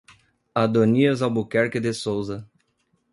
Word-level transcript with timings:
Adonias 0.55 1.21
Albuquerque 1.21 1.79
de 1.79 1.93
Souza 1.93 2.49